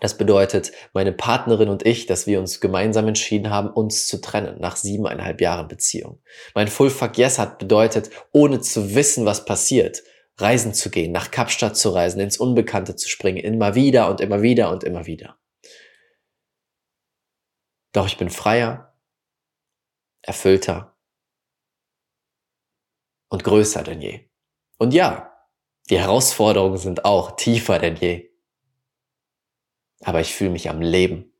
Das 0.00 0.18
bedeutet, 0.18 0.72
meine 0.92 1.12
Partnerin 1.12 1.70
und 1.70 1.86
ich, 1.86 2.06
dass 2.06 2.26
wir 2.26 2.38
uns 2.38 2.60
gemeinsam 2.60 3.08
entschieden 3.08 3.50
haben, 3.50 3.70
uns 3.70 4.06
zu 4.06 4.20
trennen 4.20 4.60
nach 4.60 4.76
siebeneinhalb 4.76 5.40
Jahren 5.40 5.68
Beziehung. 5.68 6.20
Mein 6.54 6.68
Full 6.68 6.90
Fuck 6.90 7.16
Yes 7.16 7.38
hat 7.38 7.58
bedeutet, 7.58 8.10
ohne 8.32 8.60
zu 8.60 8.94
wissen, 8.94 9.24
was 9.24 9.46
passiert, 9.46 10.02
reisen 10.36 10.74
zu 10.74 10.90
gehen, 10.90 11.12
nach 11.12 11.30
Kapstadt 11.30 11.78
zu 11.78 11.90
reisen, 11.90 12.20
ins 12.20 12.36
Unbekannte 12.36 12.94
zu 12.94 13.08
springen, 13.08 13.38
immer 13.38 13.74
wieder 13.74 14.10
und 14.10 14.20
immer 14.20 14.42
wieder 14.42 14.70
und 14.70 14.84
immer 14.84 15.06
wieder. 15.06 15.38
Doch 17.92 18.06
ich 18.06 18.18
bin 18.18 18.28
freier, 18.28 18.94
erfüllter 20.20 20.94
und 23.30 23.44
größer 23.44 23.82
denn 23.82 24.02
je. 24.02 24.28
Und 24.76 24.92
ja, 24.92 25.32
die 25.88 25.98
Herausforderungen 25.98 26.76
sind 26.76 27.06
auch 27.06 27.36
tiefer 27.36 27.78
denn 27.78 27.96
je 27.96 28.25
aber 30.00 30.20
ich 30.20 30.34
fühle 30.34 30.50
mich 30.50 30.68
am 30.70 30.80
Leben. 30.80 31.32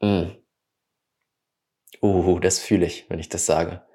Mm. 0.00 0.30
Uh, 2.02 2.38
das 2.38 2.58
fühle 2.58 2.86
ich, 2.86 3.08
wenn 3.10 3.18
ich 3.18 3.28
das 3.28 3.46
sage. 3.46 3.86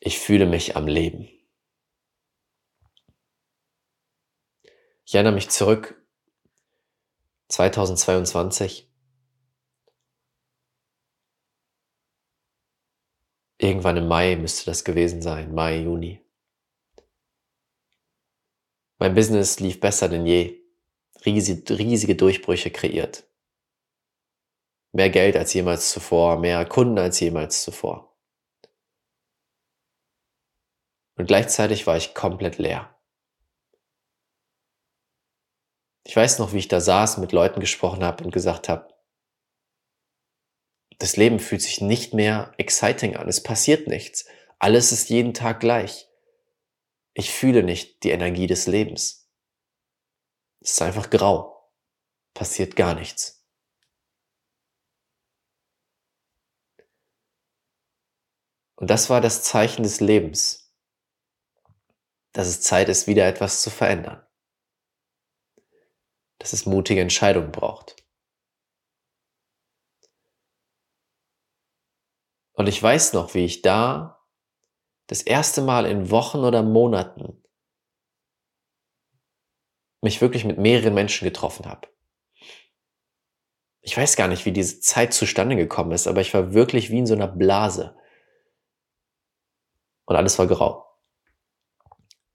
Ich 0.00 0.18
fühle 0.18 0.46
mich 0.46 0.76
am 0.76 0.86
Leben. 0.86 1.28
Ich 5.04 5.14
erinnere 5.14 5.34
mich 5.34 5.48
zurück 5.50 6.04
2022. 7.48 8.92
Irgendwann 13.60 13.96
im 13.96 14.06
Mai 14.06 14.36
müsste 14.36 14.66
das 14.66 14.84
gewesen 14.84 15.20
sein, 15.20 15.52
Mai, 15.52 15.80
Juni. 15.80 16.24
Mein 18.98 19.14
Business 19.14 19.60
lief 19.60 19.80
besser 19.80 20.08
denn 20.08 20.26
je 20.26 20.67
riesige, 21.24 21.78
riesige 21.78 22.16
Durchbrüche 22.16 22.70
kreiert. 22.70 23.24
Mehr 24.92 25.10
Geld 25.10 25.36
als 25.36 25.52
jemals 25.54 25.90
zuvor, 25.90 26.38
mehr 26.38 26.64
Kunden 26.64 26.98
als 26.98 27.20
jemals 27.20 27.62
zuvor. 27.62 28.16
Und 31.16 31.26
gleichzeitig 31.26 31.86
war 31.86 31.96
ich 31.96 32.14
komplett 32.14 32.58
leer. 32.58 32.94
Ich 36.04 36.16
weiß 36.16 36.38
noch, 36.38 36.54
wie 36.54 36.58
ich 36.58 36.68
da 36.68 36.80
saß, 36.80 37.18
mit 37.18 37.32
Leuten 37.32 37.60
gesprochen 37.60 38.02
habe 38.02 38.24
und 38.24 38.30
gesagt 38.30 38.68
habe, 38.68 38.94
das 40.98 41.16
Leben 41.16 41.38
fühlt 41.38 41.62
sich 41.62 41.80
nicht 41.80 42.14
mehr 42.14 42.52
exciting 42.56 43.14
an, 43.16 43.28
es 43.28 43.42
passiert 43.42 43.86
nichts, 43.88 44.26
alles 44.58 44.90
ist 44.90 45.10
jeden 45.10 45.34
Tag 45.34 45.60
gleich. 45.60 46.08
Ich 47.14 47.30
fühle 47.30 47.62
nicht 47.62 48.04
die 48.04 48.10
Energie 48.10 48.46
des 48.46 48.66
Lebens. 48.66 49.27
Es 50.60 50.72
ist 50.72 50.82
einfach 50.82 51.10
grau. 51.10 51.72
Passiert 52.34 52.76
gar 52.76 52.94
nichts. 52.94 53.44
Und 58.76 58.90
das 58.90 59.10
war 59.10 59.20
das 59.20 59.42
Zeichen 59.42 59.82
des 59.82 60.00
Lebens, 60.00 60.72
dass 62.32 62.46
es 62.46 62.60
Zeit 62.60 62.88
ist, 62.88 63.08
wieder 63.08 63.26
etwas 63.26 63.62
zu 63.62 63.70
verändern. 63.70 64.24
Dass 66.38 66.52
es 66.52 66.64
mutige 66.64 67.00
Entscheidungen 67.00 67.50
braucht. 67.50 67.96
Und 72.52 72.68
ich 72.68 72.80
weiß 72.80 73.12
noch, 73.14 73.34
wie 73.34 73.44
ich 73.44 73.62
da 73.62 74.24
das 75.08 75.22
erste 75.22 75.62
Mal 75.62 75.86
in 75.86 76.10
Wochen 76.10 76.38
oder 76.38 76.62
Monaten 76.62 77.42
mich 80.00 80.20
wirklich 80.20 80.44
mit 80.44 80.58
mehreren 80.58 80.94
Menschen 80.94 81.24
getroffen 81.24 81.66
habe. 81.66 81.88
Ich 83.80 83.96
weiß 83.96 84.16
gar 84.16 84.28
nicht, 84.28 84.44
wie 84.44 84.52
diese 84.52 84.80
Zeit 84.80 85.14
zustande 85.14 85.56
gekommen 85.56 85.92
ist, 85.92 86.06
aber 86.06 86.20
ich 86.20 86.34
war 86.34 86.52
wirklich 86.52 86.90
wie 86.90 86.98
in 86.98 87.06
so 87.06 87.14
einer 87.14 87.28
Blase. 87.28 87.96
Und 90.04 90.16
alles 90.16 90.38
war 90.38 90.46
grau. 90.46 90.84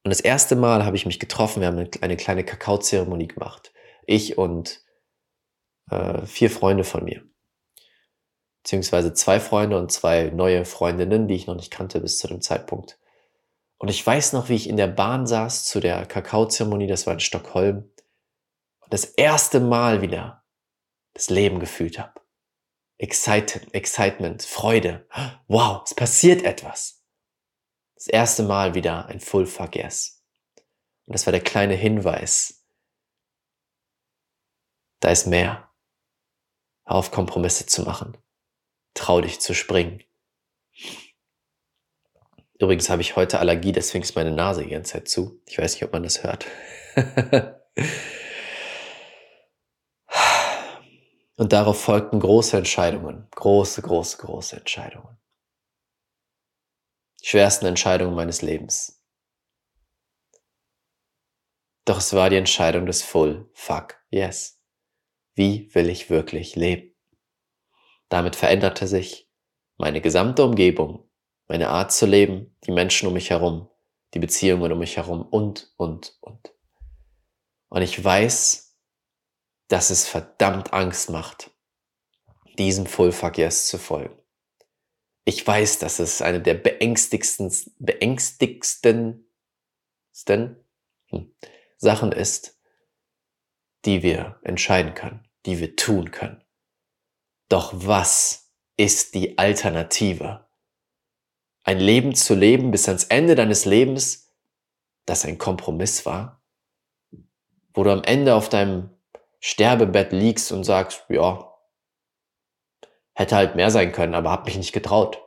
Und 0.03 0.09
das 0.09 0.19
erste 0.19 0.55
Mal 0.55 0.83
habe 0.83 0.95
ich 0.95 1.05
mich 1.05 1.19
getroffen, 1.19 1.61
wir 1.61 1.67
haben 1.67 1.89
eine 2.01 2.17
kleine 2.17 2.43
Kakaozeremonie 2.43 3.27
gemacht. 3.27 3.73
Ich 4.05 4.37
und 4.37 4.81
äh, 5.89 6.25
vier 6.25 6.49
Freunde 6.49 6.83
von 6.83 7.05
mir. 7.05 7.23
Beziehungsweise 8.63 9.13
zwei 9.13 9.39
Freunde 9.39 9.77
und 9.77 9.91
zwei 9.91 10.29
neue 10.29 10.65
Freundinnen, 10.65 11.27
die 11.27 11.35
ich 11.35 11.47
noch 11.47 11.55
nicht 11.55 11.71
kannte 11.71 11.99
bis 12.01 12.17
zu 12.17 12.27
dem 12.27 12.41
Zeitpunkt. 12.41 12.97
Und 13.83 13.89
ich 13.89 14.07
weiß 14.07 14.31
noch, 14.31 14.47
wie 14.47 14.55
ich 14.55 14.69
in 14.69 14.77
der 14.77 14.87
Bahn 14.87 15.27
saß 15.27 15.65
zu 15.65 15.81
der 15.81 16.05
Kakaozeremonie, 16.05 16.87
das 16.87 17.05
war 17.05 17.15
in 17.15 17.19
Stockholm, 17.19 17.91
und 18.79 18.93
das 18.93 19.03
erste 19.03 19.59
Mal 19.59 20.01
wieder 20.01 20.45
das 21.13 21.29
Leben 21.29 21.59
gefühlt 21.59 21.99
habe. 21.99 22.21
Excited, 22.97 23.73
Excitement, 23.73 24.41
Freude. 24.41 25.05
Wow, 25.49 25.81
es 25.83 25.93
passiert 25.93 26.43
etwas. 26.43 27.03
Das 27.95 28.07
erste 28.07 28.43
Mal 28.43 28.73
wieder 28.73 29.07
ein 29.07 29.19
Full 29.19 29.47
Fuck 29.47 29.75
Yes. 29.75 30.23
Und 31.05 31.15
das 31.15 31.27
war 31.27 31.33
der 31.33 31.43
kleine 31.43 31.75
Hinweis. 31.75 32.65
Da 35.01 35.09
ist 35.09 35.27
mehr. 35.27 35.69
Hör 36.85 36.95
auf 36.95 37.11
Kompromisse 37.11 37.65
zu 37.65 37.81
machen. 37.81 38.17
Trau 38.93 39.19
dich 39.19 39.41
zu 39.41 39.53
springen. 39.53 40.01
Übrigens 42.63 42.89
habe 42.89 43.01
ich 43.01 43.17
heute 43.17 43.39
Allergie, 43.39 43.73
deswegen 43.73 44.03
ist 44.03 44.15
meine 44.15 44.31
Nase 44.31 44.63
die 44.63 44.69
ganze 44.69 44.93
Zeit 44.93 45.09
zu. 45.09 45.41
Ich 45.45 45.57
weiß 45.57 45.73
nicht, 45.73 45.83
ob 45.83 45.91
man 45.91 46.03
das 46.03 46.23
hört. 46.23 46.45
Und 51.35 51.51
darauf 51.51 51.81
folgten 51.81 52.21
große 52.21 52.55
Entscheidungen. 52.55 53.27
Große, 53.31 53.81
große, 53.81 54.15
große 54.15 54.55
Entscheidungen. 54.55 55.17
Die 57.21 57.27
schwersten 57.27 57.65
Entscheidungen 57.65 58.15
meines 58.15 58.41
Lebens. 58.41 59.03
Doch 61.83 61.97
es 61.97 62.13
war 62.13 62.29
die 62.29 62.37
Entscheidung 62.37 62.85
des 62.85 63.03
Full 63.03 63.49
Fuck 63.51 64.01
Yes. 64.09 64.63
Wie 65.35 65.69
will 65.75 65.89
ich 65.89 66.09
wirklich 66.09 66.55
leben? 66.55 66.95
Damit 68.07 68.37
veränderte 68.37 68.87
sich 68.87 69.29
meine 69.75 69.99
gesamte 69.99 70.45
Umgebung 70.45 71.09
meine 71.53 71.69
Art 71.69 71.91
zu 71.91 72.07
leben, 72.07 72.57
die 72.65 72.71
Menschen 72.71 73.07
um 73.07 73.13
mich 73.13 73.29
herum, 73.29 73.69
die 74.15 74.19
Beziehungen 74.19 74.71
um 74.71 74.79
mich 74.79 74.97
herum 74.97 75.21
und, 75.21 75.71
und, 75.77 76.17
und. 76.19 76.51
Und 77.69 77.83
ich 77.83 78.03
weiß, 78.03 78.75
dass 79.67 79.91
es 79.91 80.07
verdammt 80.07 80.73
Angst 80.73 81.11
macht, 81.11 81.51
diesem 82.57 82.87
Full 82.87 83.11
Fuck 83.11 83.37
Yes 83.37 83.67
zu 83.67 83.77
folgen. 83.77 84.17
Ich 85.25 85.45
weiß, 85.45 85.77
dass 85.77 85.99
es 85.99 86.23
eine 86.23 86.41
der 86.41 86.55
beängstigsten, 86.55 87.53
beängstigsten 87.77 89.31
hm, 90.25 91.35
Sachen 91.77 92.11
ist, 92.13 92.59
die 93.85 94.01
wir 94.01 94.39
entscheiden 94.41 94.95
können, 94.95 95.29
die 95.45 95.59
wir 95.59 95.75
tun 95.75 96.09
können. 96.09 96.43
Doch 97.47 97.73
was 97.75 98.51
ist 98.75 99.13
die 99.13 99.37
Alternative? 99.37 100.42
Ein 101.63 101.79
Leben 101.79 102.13
zu 102.13 102.35
leben 102.35 102.71
bis 102.71 102.87
ans 102.87 103.05
Ende 103.05 103.35
deines 103.35 103.65
Lebens, 103.65 104.33
das 105.05 105.25
ein 105.25 105.37
Kompromiss 105.37 106.05
war, 106.05 106.41
wo 107.73 107.83
du 107.83 107.91
am 107.91 108.03
Ende 108.03 108.35
auf 108.35 108.49
deinem 108.49 108.89
Sterbebett 109.39 110.11
liegst 110.11 110.51
und 110.51 110.63
sagst, 110.63 111.05
ja, 111.09 111.53
hätte 113.13 113.35
halt 113.35 113.55
mehr 113.55 113.71
sein 113.71 113.91
können, 113.91 114.15
aber 114.15 114.31
hab 114.31 114.45
mich 114.45 114.57
nicht 114.57 114.73
getraut. 114.73 115.21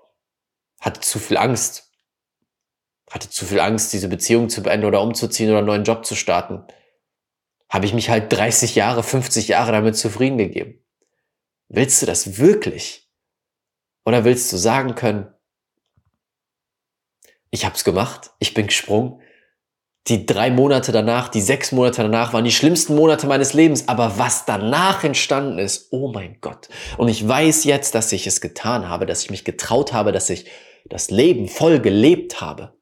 Hatte 0.81 1.01
zu 1.01 1.19
viel 1.19 1.37
Angst. 1.37 1.93
Hatte 3.11 3.31
zu 3.31 3.45
viel 3.45 3.61
Angst, 3.61 3.93
diese 3.93 4.09
Beziehung 4.09 4.49
zu 4.49 4.63
beenden 4.63 4.87
oder 4.87 5.01
umzuziehen 5.01 5.51
oder 5.51 5.59
einen 5.59 5.67
neuen 5.67 5.85
Job 5.85 6.05
zu 6.05 6.15
starten. 6.15 6.65
Habe 7.69 7.87
ich 7.87 7.95
mich 7.95 8.11
halt 8.11 8.33
30 8.33 8.75
Jahre, 8.75 9.03
50 9.03 9.49
Jahre 9.49 9.73
damit 9.73 9.97
zufrieden 9.97 10.39
gegeben. 10.39 10.85
Willst 11.69 12.03
du 12.03 12.07
das 12.07 12.39
wirklich? 12.39 13.11
Oder 14.05 14.25
willst 14.25 14.53
du 14.53 14.57
sagen 14.57 14.95
können, 14.95 15.36
ich 17.57 17.65
habe 17.65 17.75
es 17.75 17.85
gemacht, 17.85 18.33
ich 18.39 18.53
bin 18.53 18.67
gesprungen. 18.67 19.23
die 20.09 20.25
drei 20.27 20.51
Monate 20.51 20.93
danach, 20.93 21.29
die 21.29 21.41
sechs 21.41 21.73
Monate 21.73 22.03
danach 22.03 22.33
waren 22.33 22.45
die 22.45 22.53
schlimmsten 22.53 22.95
Monate 22.95 23.27
meines 23.27 23.55
Lebens. 23.55 23.89
Aber 23.89 24.19
was 24.19 24.45
danach 24.45 25.03
entstanden 25.03 25.59
ist, 25.59 25.89
oh 25.91 26.13
mein 26.13 26.41
Gott. 26.41 26.69
Und 26.97 27.09
ich 27.09 27.27
weiß 27.27 27.65
jetzt, 27.65 27.95
dass 27.97 28.13
ich 28.13 28.27
es 28.27 28.41
getan 28.41 28.89
habe, 28.89 29.07
dass 29.07 29.25
ich 29.25 29.31
mich 29.31 29.45
getraut 29.45 29.93
habe, 29.93 30.13
dass 30.13 30.31
ich 30.31 30.49
das 30.85 31.11
Leben 31.11 31.49
voll 31.49 31.81
gelebt 31.81 32.41
habe. 32.41 32.79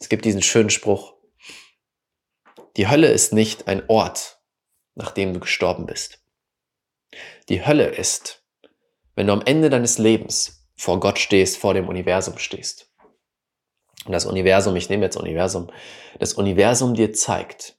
Es 0.00 0.08
gibt 0.08 0.24
diesen 0.24 0.42
schönen 0.42 0.70
Spruch. 0.70 1.14
Die 2.76 2.88
Hölle 2.88 3.08
ist 3.08 3.32
nicht 3.32 3.68
ein 3.68 3.88
Ort, 3.88 4.40
nachdem 4.96 5.34
du 5.34 5.40
gestorben 5.40 5.86
bist. 5.86 6.24
Die 7.50 7.64
Hölle 7.64 7.86
ist, 7.86 8.42
wenn 9.14 9.28
du 9.28 9.32
am 9.34 9.42
Ende 9.42 9.70
deines 9.70 9.98
Lebens 9.98 10.57
vor 10.78 11.00
Gott 11.00 11.18
stehst, 11.18 11.58
vor 11.58 11.74
dem 11.74 11.88
Universum 11.88 12.38
stehst 12.38 12.88
und 14.08 14.12
das 14.12 14.24
Universum, 14.24 14.74
ich 14.76 14.88
nehme 14.88 15.04
jetzt 15.04 15.16
Universum, 15.16 15.70
das 16.18 16.32
Universum 16.32 16.94
dir 16.94 17.12
zeigt, 17.12 17.78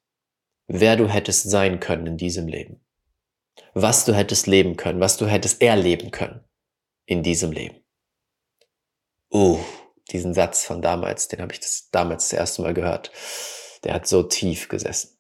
wer 0.68 0.96
du 0.96 1.08
hättest 1.08 1.50
sein 1.50 1.80
können 1.80 2.06
in 2.06 2.18
diesem 2.18 2.48
Leben. 2.48 2.86
Was 3.74 4.06
du 4.06 4.14
hättest 4.14 4.46
leben 4.46 4.78
können, 4.78 5.00
was 5.00 5.18
du 5.18 5.26
hättest 5.26 5.62
erleben 5.62 6.12
können 6.12 6.44
in 7.06 7.24
diesem 7.24 7.52
Leben. 7.52 7.84
Uh, 9.32 9.60
diesen 10.12 10.36
Satz 10.36 10.66
von 10.66 10.82
damals, 10.82 11.28
den 11.28 11.42
habe 11.42 11.54
ich 11.54 11.60
das 11.60 11.90
damals 11.92 12.30
das 12.30 12.38
erste 12.38 12.62
Mal 12.62 12.74
gehört. 12.74 13.12
Der 13.84 13.94
hat 13.94 14.08
so 14.08 14.24
tief 14.24 14.68
gesessen. 14.68 15.18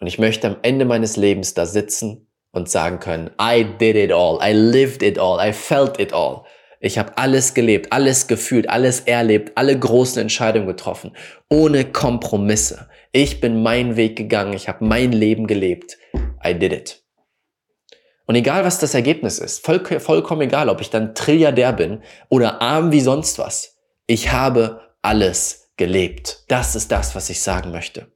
Und 0.00 0.06
ich 0.06 0.18
möchte 0.18 0.48
am 0.48 0.56
Ende 0.62 0.84
meines 0.84 1.16
Lebens 1.16 1.54
da 1.54 1.64
sitzen 1.64 2.30
und 2.52 2.70
sagen 2.70 3.00
können, 3.00 3.30
I 3.40 3.64
did 3.64 3.96
it 3.96 4.12
all, 4.12 4.38
I 4.42 4.52
lived 4.52 5.02
it 5.02 5.18
all, 5.18 5.38
I 5.40 5.52
felt 5.52 5.98
it 5.98 6.12
all. 6.12 6.44
Ich 6.80 6.98
habe 6.98 7.16
alles 7.16 7.54
gelebt, 7.54 7.92
alles 7.92 8.26
gefühlt, 8.26 8.68
alles 8.68 9.00
erlebt, 9.00 9.52
alle 9.56 9.78
großen 9.78 10.20
Entscheidungen 10.20 10.66
getroffen, 10.66 11.16
ohne 11.48 11.84
Kompromisse. 11.84 12.88
Ich 13.12 13.40
bin 13.40 13.62
meinen 13.62 13.96
Weg 13.96 14.16
gegangen, 14.16 14.52
ich 14.52 14.68
habe 14.68 14.84
mein 14.84 15.12
Leben 15.12 15.46
gelebt. 15.46 15.96
I 16.44 16.54
did 16.54 16.72
it. 16.72 17.02
Und 18.26 18.34
egal, 18.34 18.64
was 18.64 18.78
das 18.78 18.94
Ergebnis 18.94 19.38
ist, 19.38 19.64
voll, 19.64 19.84
vollkommen 20.00 20.42
egal, 20.42 20.68
ob 20.68 20.80
ich 20.80 20.90
dann 20.90 21.14
Trilliardär 21.14 21.72
bin 21.72 22.02
oder 22.28 22.60
arm 22.60 22.92
wie 22.92 23.00
sonst 23.00 23.38
was, 23.38 23.76
ich 24.06 24.32
habe 24.32 24.80
alles 25.02 25.70
gelebt. 25.76 26.44
Das 26.48 26.74
ist 26.74 26.90
das, 26.92 27.14
was 27.14 27.30
ich 27.30 27.40
sagen 27.40 27.70
möchte. 27.70 28.12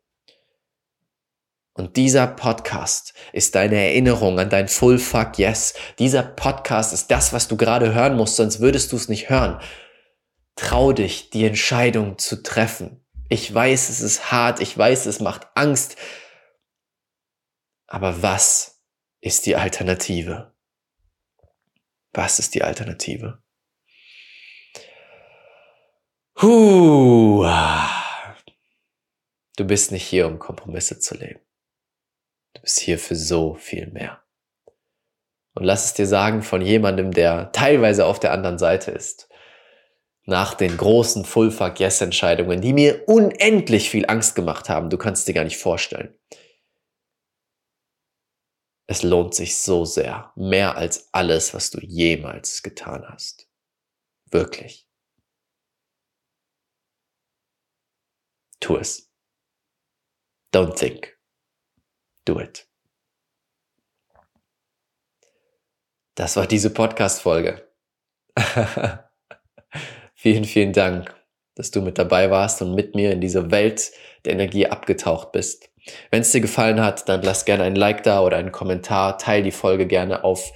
Und 1.77 1.97
dieser 1.97 2.27
Podcast 2.27 3.13
ist 3.35 3.55
deine 3.55 3.77
Erinnerung 3.77 4.39
an 4.39 4.49
dein 4.49 4.67
Full 4.67 4.99
Fuck 4.99 5.39
Yes. 5.39 5.75
Dieser 5.99 6.23
Podcast 6.23 6.95
ist 6.95 7.11
das, 7.11 7.35
was 7.35 7.49
du 7.49 7.59
gerade 7.59 7.93
hören 7.93 8.17
musst, 8.17 8.37
sonst 8.37 8.61
würdest 8.61 8.93
du 8.93 8.97
es 8.97 9.11
nicht 9.11 9.29
hören. 9.29 9.61
Trau 10.55 10.93
dich, 10.93 11.29
die 11.29 11.45
Entscheidung 11.45 12.17
zu 12.17 12.43
treffen. 12.43 13.05
Ich 13.29 13.53
weiß, 13.53 13.91
es 13.91 14.01
ist 14.01 14.33
hart, 14.33 14.61
ich 14.61 14.77
weiß, 14.77 15.05
es 15.05 15.21
macht 15.21 15.49
Angst. 15.55 15.97
Aber 17.87 18.23
was 18.23 18.81
ist 19.21 19.45
die 19.45 19.57
Alternative? 19.57 20.55
Was 22.15 22.39
ist 22.39 22.55
die 22.55 22.63
Alternative? 22.63 23.43
Huh. 26.41 27.47
Du 29.57 29.65
bist 29.65 29.93
nicht 29.93 30.07
hier, 30.07 30.27
um 30.27 30.39
Kompromisse 30.39 30.99
zu 30.99 31.15
leben. 31.17 31.41
Du 32.57 32.63
bist 32.63 32.81
hier 32.81 32.99
für 32.99 33.15
so 33.15 33.55
viel 33.55 33.89
mehr. 33.89 34.23
Und 35.55 35.65
lass 35.65 35.85
es 35.85 35.95
dir 35.95 36.07
sagen 36.07 36.43
von 36.43 36.63
jemandem, 36.63 37.13
der 37.13 37.53
teilweise 37.53 38.07
auf 38.07 38.19
der 38.19 38.33
anderen 38.33 38.59
Seite 38.59 38.91
ist. 38.91 39.29
Nach 40.25 40.55
den 40.55 40.77
großen 40.77 41.27
Full-Fuck-Yes-Entscheidungen, 41.27 42.63
die 42.63 42.73
mir 42.73 43.07
unendlich 43.09 43.91
viel 43.91 44.07
Angst 44.07 44.35
gemacht 44.35 44.71
haben, 44.71 44.89
du 44.89 44.97
kannst 44.97 45.29
dir 45.29 45.35
gar 45.35 45.45
nicht 45.45 45.59
vorstellen. 45.59 46.19
Es 48.87 49.03
lohnt 49.03 49.35
sich 49.35 49.59
so 49.59 49.85
sehr, 49.85 50.33
mehr 50.35 50.77
als 50.77 51.13
alles, 51.13 51.53
was 51.53 51.71
du 51.71 51.81
jemals 51.81 52.63
getan 52.63 53.05
hast. 53.07 53.51
Wirklich. 54.31 54.89
Tu 58.61 58.77
es. 58.77 59.13
Don't 60.55 60.75
think 60.75 61.16
do 62.27 62.39
it. 62.41 62.67
Das 66.15 66.37
war 66.37 66.47
diese 66.47 66.71
Podcast-Folge. 66.71 67.69
vielen, 70.15 70.45
vielen 70.45 70.73
Dank, 70.73 71.15
dass 71.55 71.71
du 71.71 71.83
mit 71.83 71.99
dabei 71.99 72.31
warst 72.31 72.63
und 72.63 72.75
mit 72.75 72.95
mir 72.95 73.13
in 73.13 73.21
diese 73.21 73.51
Welt 73.51 73.93
der 74.25 74.33
Energie 74.33 74.67
abgetaucht 74.67 75.33
bist. 75.33 75.71
Wenn 76.11 76.23
es 76.23 76.33
dir 76.33 76.41
gefallen 76.41 76.81
hat, 76.81 77.09
dann 77.09 77.23
lass 77.23 77.45
gerne 77.45 77.65
ein 77.65 77.77
Like 77.77 78.03
da 78.03 78.21
oder 78.21 78.39
einen 78.39 78.51
Kommentar. 78.51 79.19
Teil 79.19 79.43
die 79.43 79.53
Folge 79.53 79.87
gerne 79.87 80.25
auf 80.25 80.53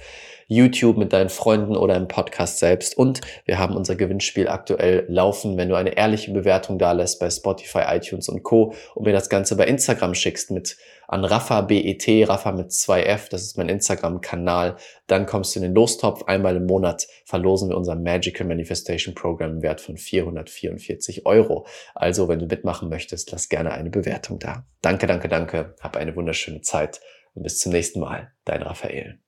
YouTube 0.51 0.97
mit 0.97 1.13
deinen 1.13 1.29
Freunden 1.29 1.77
oder 1.77 1.95
im 1.95 2.09
Podcast 2.09 2.59
selbst. 2.59 2.97
Und 2.97 3.21
wir 3.45 3.57
haben 3.57 3.73
unser 3.73 3.95
Gewinnspiel 3.95 4.49
aktuell 4.49 5.05
laufen. 5.07 5.55
Wenn 5.55 5.69
du 5.69 5.75
eine 5.75 5.95
ehrliche 5.95 6.33
Bewertung 6.33 6.77
da 6.77 6.91
lässt 6.91 7.21
bei 7.21 7.29
Spotify, 7.29 7.83
iTunes 7.87 8.27
und 8.27 8.43
Co. 8.43 8.73
und 8.93 9.05
mir 9.05 9.13
das 9.13 9.29
Ganze 9.29 9.55
bei 9.55 9.65
Instagram 9.65 10.13
schickst 10.13 10.51
mit 10.51 10.75
an 11.07 11.23
Rafa 11.23 11.61
BET, 11.61 12.05
Rafa 12.27 12.51
mit 12.51 12.71
2F, 12.71 13.29
das 13.29 13.43
ist 13.43 13.57
mein 13.57 13.69
Instagram-Kanal, 13.69 14.75
dann 15.07 15.25
kommst 15.25 15.55
du 15.55 15.59
in 15.59 15.63
den 15.63 15.73
Lostopf. 15.73 16.23
Einmal 16.23 16.57
im 16.57 16.65
Monat 16.65 17.07
verlosen 17.25 17.69
wir 17.69 17.77
unser 17.77 17.95
Magical 17.95 18.45
Manifestation 18.45 19.15
Program 19.15 19.51
im 19.51 19.61
Wert 19.61 19.79
von 19.79 19.95
444 19.95 21.25
Euro. 21.25 21.65
Also, 21.95 22.27
wenn 22.27 22.39
du 22.39 22.45
mitmachen 22.45 22.89
möchtest, 22.89 23.31
lass 23.31 23.47
gerne 23.47 23.71
eine 23.71 23.89
Bewertung 23.89 24.37
da. 24.39 24.65
Danke, 24.81 25.07
danke, 25.07 25.29
danke. 25.29 25.75
Hab 25.79 25.95
eine 25.95 26.13
wunderschöne 26.17 26.59
Zeit 26.59 26.99
und 27.35 27.43
bis 27.43 27.57
zum 27.59 27.71
nächsten 27.71 28.01
Mal. 28.01 28.33
Dein 28.43 28.63
Raphael. 28.63 29.20